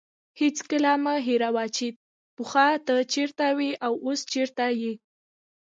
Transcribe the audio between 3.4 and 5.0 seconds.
وې او اوس چیرته یې.